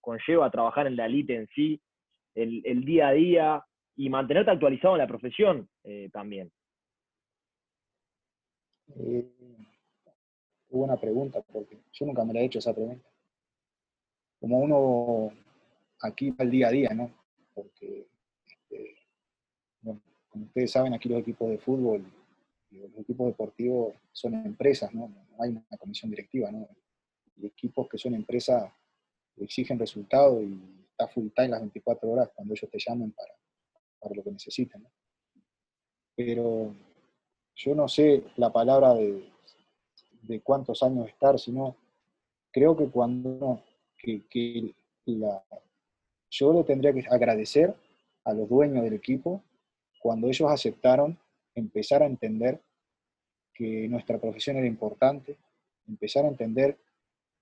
[0.00, 1.80] conlleva trabajar en la elite en sí?
[2.34, 3.64] El, día a día
[3.96, 6.50] y mantenerte actualizado en la profesión eh, también?
[8.96, 9.26] Eh,
[10.70, 13.08] buena pregunta, porque yo nunca me la he hecho esa pregunta.
[14.40, 15.32] Como uno
[16.00, 17.10] aquí al día a día, ¿no?
[17.54, 18.06] Porque,
[18.46, 18.96] este,
[20.28, 22.04] como ustedes saben, aquí los equipos de fútbol
[22.70, 25.08] y los equipos deportivos son empresas, ¿no?
[25.08, 26.68] No hay una comisión directiva, ¿no?
[27.36, 28.72] Y equipos que son empresas
[29.36, 33.32] exigen resultados y está full time las 24 horas cuando ellos te llamen para,
[33.98, 34.86] para lo que necesiten.
[36.14, 36.74] Pero
[37.56, 39.28] yo no sé la palabra de,
[40.22, 41.76] de cuántos años estar, sino
[42.50, 43.62] creo que cuando
[43.96, 44.74] que, que
[45.06, 45.42] la,
[46.30, 47.74] yo le tendría que agradecer
[48.24, 49.42] a los dueños del equipo
[50.00, 51.18] cuando ellos aceptaron
[51.54, 52.60] empezar a entender
[53.54, 55.36] que nuestra profesión era importante,
[55.86, 56.78] empezar a entender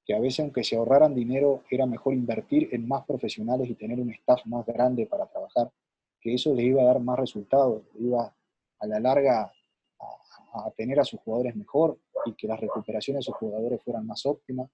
[0.05, 4.01] que a veces aunque se ahorraran dinero era mejor invertir en más profesionales y tener
[4.01, 5.71] un staff más grande para trabajar,
[6.21, 8.35] que eso les iba a dar más resultados, iba
[8.79, 9.53] a la larga
[10.53, 14.27] a, tener a sus jugadores mejor y que las recuperaciones de sus jugadores fueran más
[14.27, 14.71] óptimas.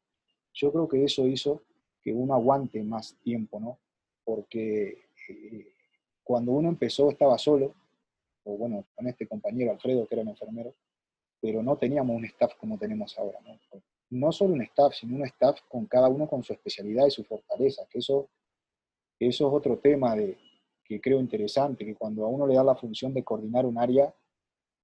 [0.54, 1.62] Yo creo que eso hizo
[2.00, 3.78] que uno aguante más tiempo, ¿no?
[4.24, 5.72] Porque eh,
[6.22, 7.74] cuando uno empezó estaba solo,
[8.44, 10.74] o bueno, con este compañero Alfredo, que era un enfermero,
[11.40, 13.58] pero no teníamos un staff como tenemos ahora, ¿no?
[14.10, 17.24] No solo un staff, sino un staff con cada uno con su especialidad y su
[17.24, 18.28] fortaleza, que eso,
[19.18, 20.36] eso es otro tema de,
[20.84, 24.14] que creo interesante, que cuando a uno le da la función de coordinar un área...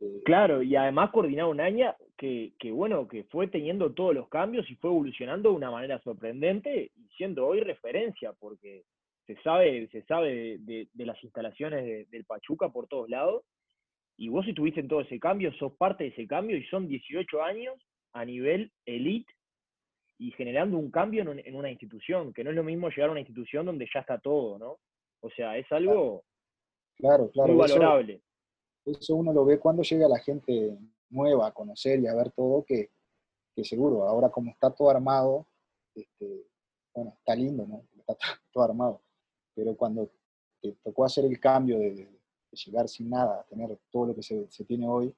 [0.01, 4.29] Eh, claro, y además coordinar un área que, que, bueno, que fue teniendo todos los
[4.29, 8.85] cambios y fue evolucionando de una manera sorprendente y siendo hoy referencia, porque
[9.27, 13.45] se sabe, se sabe de, las instalaciones del Pachuca por todos lados,
[14.17, 16.87] y vos si tuviste en todo ese cambio, sos parte de ese cambio y son
[16.87, 17.75] 18 años
[18.13, 19.33] a nivel elite
[20.19, 23.21] y generando un cambio en, una institución, que no es lo mismo llegar a una
[23.21, 24.79] institución donde ya está todo, ¿no?
[25.21, 26.25] O sea, es algo
[26.97, 28.23] claro, claro, muy valorable.
[28.85, 30.79] Eso, uno lo ve cuando llega la gente
[31.11, 32.91] nueva a conocer y a ver todo, que,
[33.65, 35.47] seguro, ahora como está todo armado,
[35.95, 36.47] este,
[36.95, 37.85] bueno, está lindo, ¿no?
[37.97, 38.17] Está
[38.53, 39.03] todo armado,
[39.55, 40.09] pero cuando
[40.61, 42.09] te tocó hacer el cambio de,
[42.53, 45.13] llegar sin nada, a tener todo lo que se, se tiene hoy,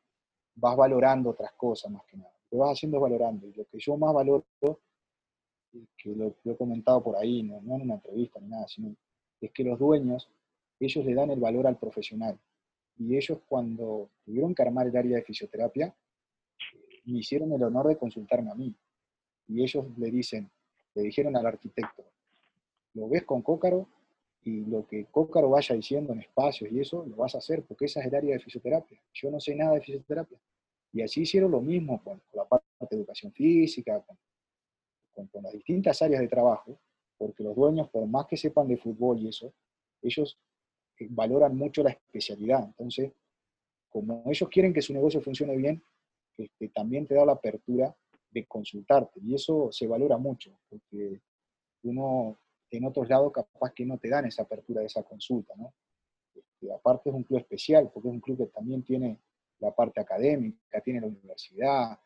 [0.55, 3.49] vas valorando otras cosas más que nada lo vas haciendo valorando.
[3.49, 7.95] Y lo que yo más valoro, que lo, he comentado por ahí, no, en una
[7.95, 8.95] entrevista ni nada, sino
[9.41, 10.31] es que los dueños,
[10.79, 12.39] ellos le dan el valor al profesional.
[12.97, 15.93] Y ellos cuando tuvieron que armar el área de fisioterapia,
[17.07, 18.73] me hicieron el honor de consultarme a mí.
[19.49, 20.49] Y ellos le dicen,
[20.95, 22.05] le dijeron al arquitecto,
[22.95, 23.89] lo ves con Cócaro
[24.45, 27.87] y lo que Cócaro vaya diciendo en espacios y eso, lo vas a hacer porque
[27.87, 29.01] esa es el área de fisioterapia.
[29.13, 30.39] Yo no sé nada de fisioterapia.
[30.95, 34.01] Y así hicieron lo mismo con, la parte de educación física,
[35.13, 36.79] con, las distintas áreas de trabajo,
[37.19, 39.53] porque los dueños, por más que sepan de fútbol y eso,
[40.01, 40.39] ellos
[41.01, 42.65] eh, valoran mucho la especialidad.
[42.65, 43.13] Entonces,
[43.89, 45.83] como ellos quieren que su negocio funcione bien,
[46.39, 47.95] este, también te da la apertura
[48.31, 49.19] de consultarte.
[49.21, 51.21] Y eso se valora mucho, porque
[51.83, 52.39] uno
[52.71, 55.75] en otros lados capaz que no te dan esa apertura de esa consulta, ¿no?
[56.35, 59.19] Este, aparte es un club especial, porque es un club que también tiene
[59.65, 61.99] la parte académica, tiene la universidad,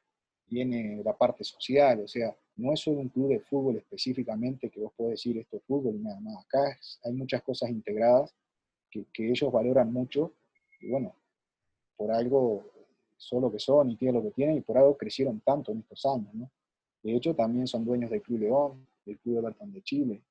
[0.47, 4.81] tiene la parte social, o sea, no es solo un club de fútbol específicamente que
[4.81, 6.45] vos podés decir esto es fútbol y nada más.
[6.45, 8.35] Acá hay muchas cosas integradas
[8.91, 10.33] que, ellos valoran mucho
[10.81, 11.15] y bueno,
[11.97, 12.65] por algo
[13.17, 15.79] son lo que son y tienen lo que tienen y por algo crecieron tanto en
[15.79, 16.51] estos años, ¿no?
[17.03, 20.23] De hecho, también son dueños del Club León, del Club Everton de Chile.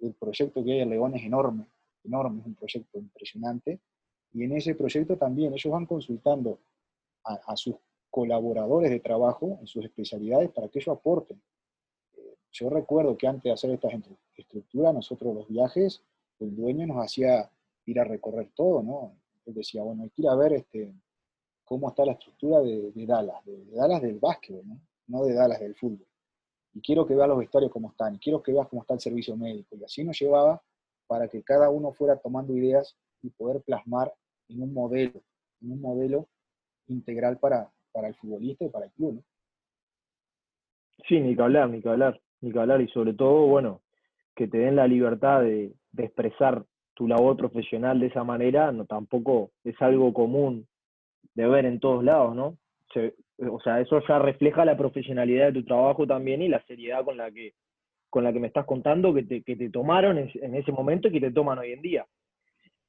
[0.00, 1.66] El proyecto que hay en León es enorme,
[2.04, 3.80] enorme, es un proyecto impresionante
[4.32, 6.58] y en ese proyecto también ellos van consultando
[7.24, 7.76] a, sus
[8.10, 11.42] colaboradores de trabajo en sus especialidades para que ellos aporten.
[12.16, 13.92] Eh, yo recuerdo que antes de hacer estas
[14.34, 16.02] estructuras, nosotros los viajes,
[16.38, 17.50] el dueño nos hacía
[17.84, 19.12] ir a recorrer todo, ¿no?
[19.44, 20.94] Él decía, bueno, hay que ir a ver este,
[21.64, 24.80] cómo está la estructura de, Dallas, de, Dallas del básquetbol, ¿no?
[25.06, 26.06] no de Dallas del fútbol.
[26.74, 29.00] Y quiero que veas los vestuarios cómo están, y quiero que veas cómo está el
[29.00, 29.76] servicio médico.
[29.76, 30.62] Y así nos llevaba
[31.06, 34.12] para que cada uno fuera tomando ideas y poder plasmar
[34.48, 35.22] en un modelo,
[35.62, 36.28] en un modelo
[36.88, 39.14] integral para, para el futbolista y para el club.
[39.14, 39.22] ¿no?
[41.08, 42.80] Sí, ni que hablar, ni que hablar, ni que hablar.
[42.80, 43.82] Y sobre todo, bueno,
[44.34, 49.50] que te den la libertad de, expresar tu labor profesional de esa manera, no tampoco
[49.64, 50.68] es algo común
[51.34, 52.56] de ver en todos lados, ¿no?
[53.50, 57.16] o sea, eso ya refleja la profesionalidad de tu trabajo también y la seriedad con
[57.16, 57.54] la que,
[58.10, 61.12] con la que me estás contando que te, que te tomaron en, ese momento y
[61.12, 62.06] que te toman hoy en día.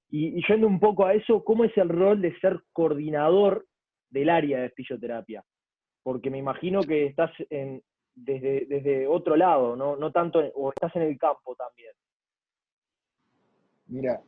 [0.09, 3.67] Y, y yendo un poco a eso, ¿cómo es el rol de ser coordinador
[4.09, 5.43] del área de fisioterapia?
[6.03, 7.31] Porque me imagino que estás
[8.15, 9.95] desde, desde otro lado, ¿no?
[9.95, 11.91] no tanto, o estás en el campo también.
[13.87, 14.21] Mira,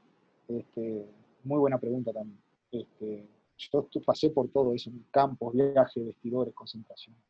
[0.47, 1.05] este,
[1.43, 2.41] muy buena pregunta también.
[2.71, 7.21] Este, yo pasé por todo eso, campos, viajes, vestidores, concentraciones.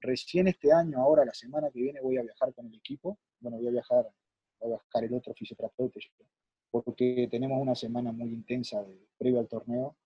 [0.00, 3.18] Recién este año, ahora la semana que viene, voy a viajar con el equipo.
[3.40, 4.06] Bueno, voy a viajar,
[4.58, 6.00] voy a viajar el otro fisioterapeuta,
[6.70, 9.96] porque tenemos una semana muy intensa de, previo al torneo.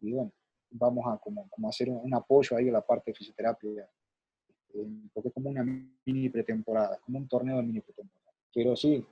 [0.00, 0.32] Y bueno,
[0.70, 3.88] vamos a como, como hacer un, apoyo ahí a la parte de fisioterapia,
[4.48, 8.32] este, porque es como una mini pretemporada, como un torneo de mini pretemporada.
[8.54, 9.04] Pero sí,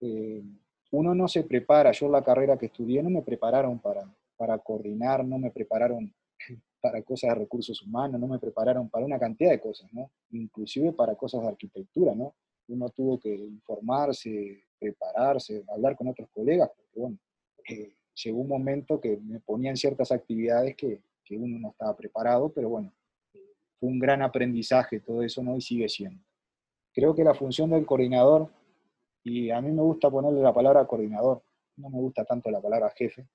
[0.00, 0.42] eh,
[0.90, 4.02] uno no se prepara, yo la carrera que estudié no me prepararon para,
[4.36, 6.12] para coordinar, no me prepararon
[6.80, 10.10] para cosas de recursos humanos, no me prepararon para una cantidad de cosas, ¿no?
[10.30, 12.34] Inclusive para cosas de arquitectura, ¿no?
[12.68, 17.18] Uno tuvo que informarse, prepararse, hablar con otros colegas, porque bueno,
[17.68, 22.50] eh, llegó un momento que me ponían ciertas actividades que, que uno no estaba preparado,
[22.52, 22.92] pero bueno,
[23.78, 25.56] fue un gran aprendizaje todo eso, ¿no?
[25.56, 26.22] Y sigue siendo.
[26.92, 28.50] Creo que la función del coordinador,
[29.22, 31.42] y a mí me gusta ponerle la palabra coordinador,
[31.76, 33.28] no me gusta tanto la palabra jefe,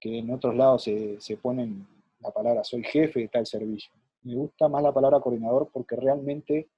[0.00, 1.86] que en otros lados se, se ponen
[2.20, 3.92] la palabra soy jefe de tal servicio.
[4.22, 6.68] Me gusta más la palabra coordinador porque realmente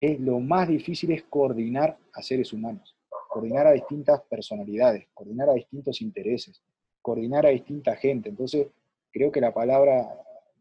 [0.00, 2.93] es lo más difícil es coordinar a seres humanos,
[3.34, 6.62] coordinar a distintas personalidades, coordinar a distintos intereses,
[7.02, 8.28] coordinar a distinta gente.
[8.28, 8.68] Entonces,
[9.10, 10.08] creo que la palabra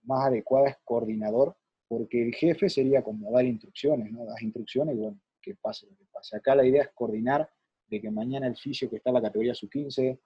[0.06, 1.56] más adecuada es coordinador,
[1.88, 4.26] porque el jefe sería como dar instrucciones, ¿no?
[4.26, 6.36] Das instrucciones y bueno, que pase lo que pase.
[6.36, 7.48] Acá la idea es coordinar
[7.88, 10.18] de que mañana el fisio que está en la categoría sub-15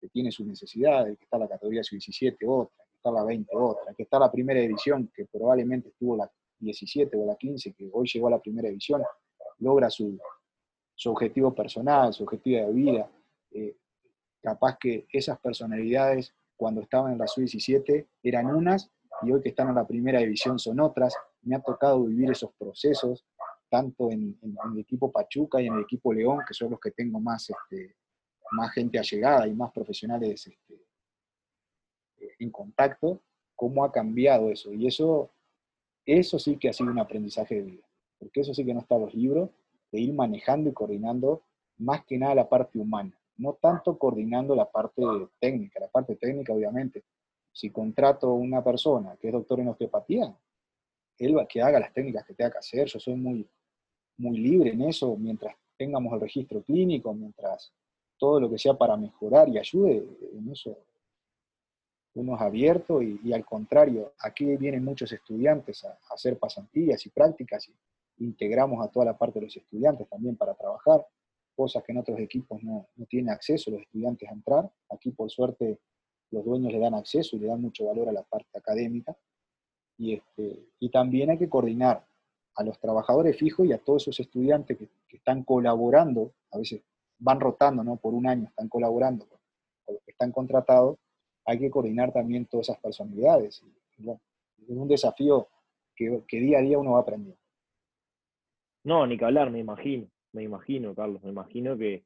[0.00, 3.92] que tiene sus necesidades, que está la categoría sub-17 otra, que está la 20 otra,
[3.94, 8.08] que está la primera división, que probablemente estuvo la 17 o la 15, que hoy
[8.10, 9.02] llegó a la primera división,
[9.58, 10.18] logra su,
[10.94, 13.10] su objetivo personal, su objetivo de vida.
[13.50, 13.76] Eh,
[14.42, 18.90] capaz que esas personalidades cuando estaban en la sub-17 eran unas
[19.22, 21.14] y hoy que están en la primera división son otras.
[21.42, 23.24] Me ha tocado vivir esos procesos,
[23.68, 27.20] tanto en, el equipo Pachuca y en el equipo León, que son los que tengo
[27.20, 27.96] más este,
[28.52, 30.86] más gente allegada y más profesionales este,
[32.38, 33.20] en contacto,
[33.54, 34.72] cómo ha cambiado eso.
[34.72, 35.30] Y eso,
[36.04, 37.86] eso sí que ha sido un aprendizaje de vida,
[38.18, 39.50] porque eso sí que no está en los libros,
[39.94, 41.42] de ir manejando y coordinando
[41.78, 45.00] más que nada la parte humana, no tanto coordinando la parte
[45.38, 47.04] técnica, la parte técnica obviamente.
[47.52, 50.36] Si contrato a una persona que es doctor en osteopatía,
[51.18, 53.48] él va que haga las técnicas que tenga que hacer, yo soy muy,
[54.16, 57.72] muy libre en eso, mientras tengamos el registro clínico, mientras
[58.18, 60.76] todo lo que sea para mejorar y ayude, en eso
[62.14, 67.68] uno es abierto y, al contrario, aquí vienen muchos estudiantes a, hacer pasantías y prácticas
[67.68, 67.72] y
[68.18, 71.06] integramos a toda la parte de los estudiantes también para trabajar,
[71.54, 74.70] cosas que en otros equipos no, tienen acceso los estudiantes a entrar.
[74.90, 75.78] Aquí por suerte
[76.30, 79.16] los dueños le dan acceso y le dan mucho valor a la parte académica.
[79.96, 82.04] Y, este, y también hay que coordinar
[82.56, 86.82] a los trabajadores fijos y a todos esos estudiantes que, que están colaborando, a veces
[87.18, 87.96] van rotando, ¿no?
[87.96, 89.38] Por un año están colaborando con,
[89.88, 90.98] los que están contratados,
[91.44, 93.62] hay que coordinar también todas esas personalidades.
[93.98, 95.48] es un desafío
[95.94, 97.40] que, día a día uno va aprendiendo.
[98.84, 102.04] No, ni que hablar, me imagino, me imagino, Carlos, me imagino que,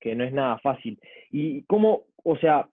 [0.00, 1.00] que no es nada fácil.
[1.30, 2.68] Y cómo, o sea,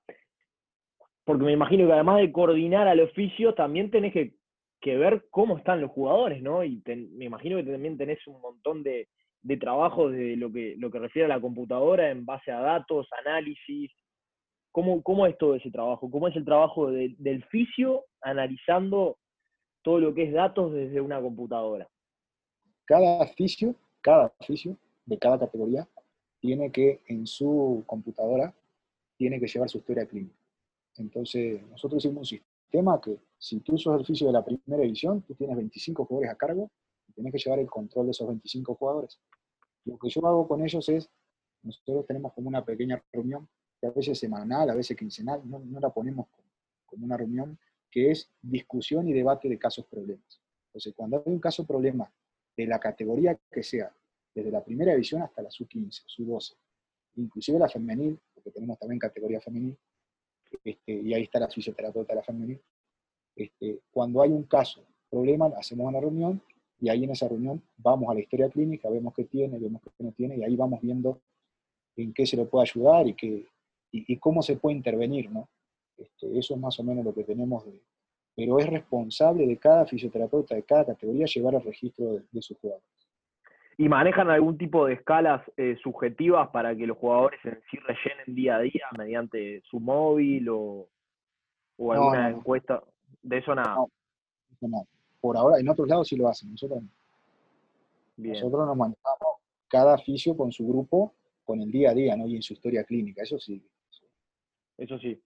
[1.23, 4.33] porque me imagino que además de coordinar al oficio, también tenés que,
[4.81, 6.63] que ver cómo están los jugadores, ¿no?
[6.63, 9.07] Y me imagino que también tenés un montón de,
[9.45, 13.07] de trabajo de lo que, lo que refiere a la computadora en base a datos,
[13.25, 13.91] análisis.
[14.71, 16.09] ¿Cómo, cómo es todo ese trabajo?
[16.09, 19.17] ¿Cómo es el trabajo del fisio analizando
[19.83, 21.87] todo lo que es datos desde una computadora?
[22.85, 25.87] Cada fisio, cada fisio de cada categoría
[26.39, 28.53] tiene que en su computadora
[29.17, 30.35] tiene que llevar su historia clínica.
[30.97, 35.21] Entonces, nosotros hicimos un sistema que si tú sos el fisio de la primera edición,
[35.21, 36.69] tú tienes 25 jugadores a cargo
[37.07, 39.19] y tienes que llevar el control de esos 25 jugadores.
[39.85, 41.09] Lo que yo hago con ellos es,
[41.63, 43.47] nosotros tenemos como una pequeña reunión,
[43.79, 46.27] que a veces semanal, a veces quincenal, no, la ponemos
[46.85, 47.57] como una reunión,
[47.89, 50.41] que es discusión y debate de casos problemas.
[50.67, 52.11] Entonces, cuando hay un caso problema
[52.55, 53.93] de la categoría que sea,
[54.33, 56.55] desde la primera división hasta la sub-15, sub-12,
[57.15, 59.77] inclusive la femenil, porque tenemos también categoría femenil,
[60.63, 62.61] este, y ahí está la fisioterapeuta de la femenil,
[63.35, 66.41] este, cuando hay un caso, problema, hacemos una reunión
[66.79, 70.03] y ahí en esa reunión vamos a la historia clínica, vemos qué tiene, vemos qué
[70.03, 71.21] no tiene, y ahí vamos viendo
[71.95, 73.45] en qué se le puede ayudar y, qué,
[73.91, 75.47] y, cómo se puede intervenir, ¿no?
[75.97, 77.81] Este, eso es más o menos lo que tenemos de,
[78.35, 82.85] pero es responsable de cada fisioterapeuta de cada categoría llevar el registro de, sus jugadores.
[83.77, 88.35] ¿Y manejan algún tipo de escalas eh, subjetivas para que los jugadores en sí rellenen
[88.35, 90.87] día a día mediante su móvil o,
[91.77, 92.83] o alguna encuesta?
[93.21, 93.75] De eso nada.
[94.61, 94.87] No,
[95.19, 96.83] Por ahora, en otros lados sí lo hacen, nosotros
[98.17, 99.35] Nosotros nos manejamos
[99.67, 101.13] cada fisio con su grupo,
[101.43, 102.27] con el día a día, ¿no?
[102.27, 103.65] Y en su historia clínica, eso sí.
[104.77, 105.21] Eso sí.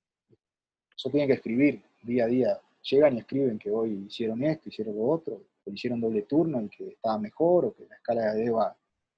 [0.95, 4.95] Eso tiene que escribir día a día llegan y escriben que hoy hicieron esto, hicieron
[4.95, 8.45] lo otro, o hicieron doble turno y que estaba mejor, o que la escala de
[8.45, 8.77] EVA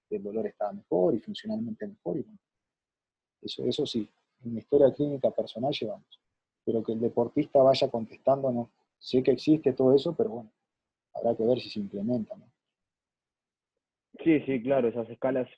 [0.09, 2.17] del dolor estaba mejor y funcionalmente mejor.
[2.17, 2.25] Y
[3.41, 4.07] eso, eso sí,
[4.43, 6.19] en mi historia clínica personal llevamos.
[6.63, 8.71] Pero que el deportista vaya contestando, no.
[8.99, 10.51] Sé que existe todo eso, pero bueno,
[11.13, 12.35] habrá que ver si se implementa.
[12.35, 12.45] ¿no?
[14.23, 15.49] Sí, sí, claro, esas escalas,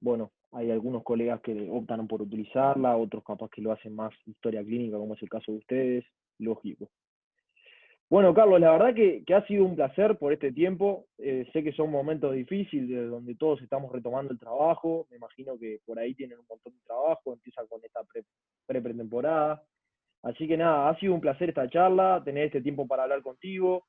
[0.00, 4.62] bueno, hay algunos colegas que optan por utilizarla, otros capaz que lo hacen más historia
[4.62, 6.04] clínica, como es el caso de ustedes,
[6.38, 6.90] lógico.
[8.10, 11.06] Bueno, Carlos, la verdad que, ha sido un placer por este tiempo.
[11.16, 15.06] Eh, sé que son momentos difíciles donde todos estamos retomando el trabajo.
[15.10, 18.00] Me imagino que por ahí tienen un montón de trabajo, empiezan con esta
[18.66, 19.62] pre-pretemporada.
[20.22, 23.86] Así que nada, ha sido un placer esta charla, tener este tiempo para hablar contigo.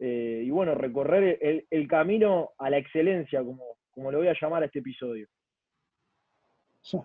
[0.00, 1.38] Eh, y bueno, recorrer
[1.70, 3.62] el, camino a la excelencia, como,
[3.92, 5.28] como le voy a llamar a este episodio.
[6.82, 6.96] Es,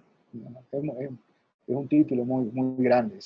[1.68, 3.20] un título muy, muy grande.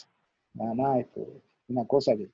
[0.53, 1.25] Nada más, esto,
[1.69, 2.27] una cosa que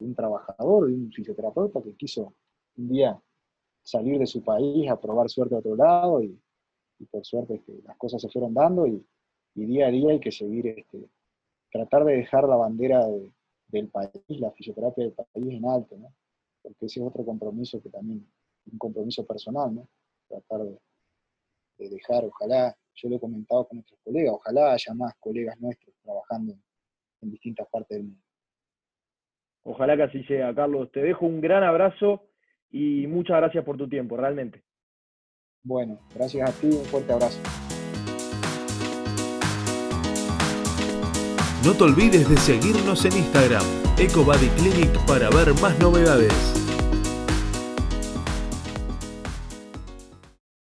[0.00, 2.34] un trabajador, de un fisioterapeuta que quiso
[2.76, 3.20] un día
[3.82, 6.38] salir de su país a probar suerte a otro lado y,
[7.10, 9.04] por suerte este, las cosas se fueron dando y,
[9.54, 11.08] día a día hay que seguir, este,
[11.72, 13.04] tratar de dejar la bandera
[13.66, 16.12] del país, la fisioterapia del país en alto, ¿no?
[16.62, 18.24] porque ese es otro compromiso que también,
[18.70, 19.88] un compromiso personal, ¿no?
[20.28, 20.78] tratar de,
[21.78, 25.94] de dejar, ojalá, yo lo he comentado con nuestros colegas, ojalá haya más colegas nuestros
[26.02, 26.54] trabajando
[27.20, 28.27] en distintas partes del mundo.
[29.68, 30.90] Ojalá que así sea, Carlos.
[30.92, 32.22] Te dejo un gran abrazo
[32.70, 34.62] y muchas gracias por tu tiempo, realmente.
[35.62, 37.38] Bueno, gracias a ti, un fuerte abrazo.
[41.66, 43.64] No te olvides de seguirnos en Instagram,
[43.98, 46.67] EcoBodyClinic, para ver más novedades.